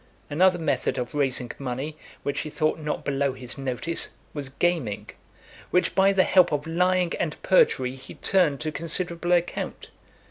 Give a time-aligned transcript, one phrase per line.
[0.31, 5.11] Another method of raising money, which he thought not below his notice, was gaming;
[5.69, 9.89] which, by the help of lying and perjury, he turned to considerable account.